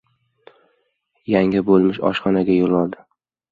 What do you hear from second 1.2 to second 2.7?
Yanga bo‘lmish oshxonaga